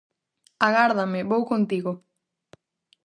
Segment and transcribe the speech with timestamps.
[0.67, 1.91] Agárdame, vou contigo.